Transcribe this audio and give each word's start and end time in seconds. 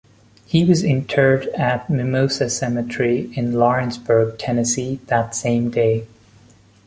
He 0.47 0.65
was 0.65 0.83
interred 0.83 1.45
at 1.49 1.87
Mimosa 1.87 2.49
Cemetery 2.49 3.31
in 3.37 3.53
Lawrenceburg, 3.53 4.39
Tennessee, 4.39 4.95
that 5.05 5.35
same 5.35 5.69
day. 5.69 6.07